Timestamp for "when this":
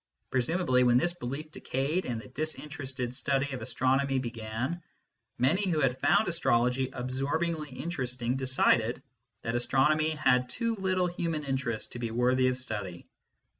0.83-1.13